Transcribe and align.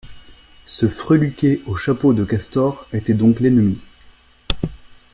Ce 0.65 0.89
freluquet 0.89 1.61
au 1.67 1.75
chapeau 1.75 2.13
de 2.13 2.25
castor 2.25 2.87
était 2.91 3.13
donc 3.13 3.39
l'ennemi. 3.39 3.77